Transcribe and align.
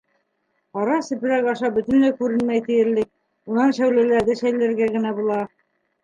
Ҡара 0.75 0.93
сепрәк 1.07 1.49
аша 1.49 1.69
бөтөнләй 1.75 2.15
күренмәй 2.21 2.63
тиерлек, 2.67 3.09
унан 3.51 3.75
шәүләләрҙе 3.81 4.37
шәйләргә 4.41 4.89
генә 4.97 5.13
була. 5.19 5.37